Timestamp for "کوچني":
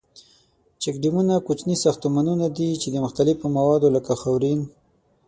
1.47-1.75